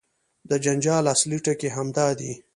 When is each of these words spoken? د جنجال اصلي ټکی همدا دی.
د 0.49 0.51
جنجال 0.63 1.05
اصلي 1.13 1.39
ټکی 1.45 1.69
همدا 1.75 2.07
دی. 2.19 2.31